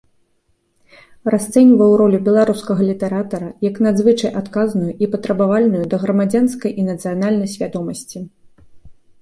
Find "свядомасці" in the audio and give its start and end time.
7.57-8.19